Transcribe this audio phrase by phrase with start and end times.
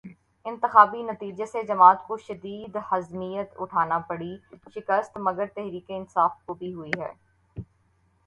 [0.45, 4.35] انتخابی نتیجے سے جماعت کو شدید ہزیمت اٹھانا پڑی،
[4.75, 7.11] شکست مگر تحریک انصاف کو بھی ہوئی ہے۔